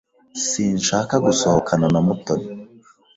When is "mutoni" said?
2.05-2.47